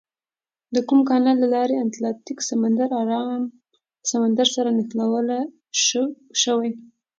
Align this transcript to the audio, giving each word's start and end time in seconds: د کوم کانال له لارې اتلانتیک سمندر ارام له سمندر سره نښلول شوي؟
د 0.75 0.77
کوم 0.87 0.99
کانال 1.09 1.37
له 1.43 1.47
لارې 1.55 1.75
اتلانتیک 1.79 2.39
سمندر 2.49 2.89
ارام 3.01 3.41
له 3.49 3.49
سمندر 4.11 4.47
سره 4.55 4.69
نښلول 4.77 5.27
شوي؟ 6.43 6.71